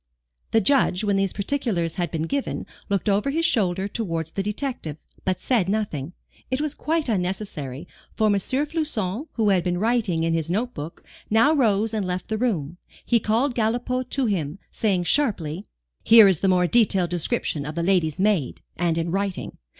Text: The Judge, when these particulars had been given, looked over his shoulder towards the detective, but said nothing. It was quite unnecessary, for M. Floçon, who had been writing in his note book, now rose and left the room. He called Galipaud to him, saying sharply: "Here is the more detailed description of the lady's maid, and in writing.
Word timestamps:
The 0.49 0.61
Judge, 0.61 1.03
when 1.03 1.15
these 1.15 1.31
particulars 1.31 1.93
had 1.93 2.09
been 2.09 2.23
given, 2.23 2.65
looked 2.89 3.07
over 3.07 3.29
his 3.29 3.45
shoulder 3.45 3.87
towards 3.87 4.31
the 4.31 4.41
detective, 4.41 4.97
but 5.25 5.39
said 5.39 5.69
nothing. 5.69 6.13
It 6.49 6.59
was 6.59 6.73
quite 6.73 7.07
unnecessary, 7.07 7.87
for 8.15 8.25
M. 8.25 8.33
Floçon, 8.33 9.27
who 9.33 9.49
had 9.49 9.63
been 9.63 9.77
writing 9.77 10.23
in 10.23 10.33
his 10.33 10.49
note 10.49 10.73
book, 10.73 11.03
now 11.29 11.53
rose 11.53 11.93
and 11.93 12.07
left 12.07 12.29
the 12.29 12.39
room. 12.39 12.77
He 13.05 13.19
called 13.19 13.53
Galipaud 13.53 14.09
to 14.09 14.25
him, 14.25 14.57
saying 14.71 15.03
sharply: 15.03 15.67
"Here 16.03 16.27
is 16.27 16.39
the 16.39 16.47
more 16.47 16.65
detailed 16.65 17.11
description 17.11 17.63
of 17.63 17.75
the 17.75 17.83
lady's 17.83 18.17
maid, 18.19 18.63
and 18.77 18.97
in 18.97 19.11
writing. 19.11 19.59